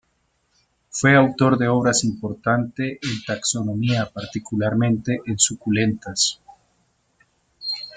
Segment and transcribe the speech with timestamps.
[0.89, 6.41] Fue autor de obras importante en taxonomía particularmente en suculentas.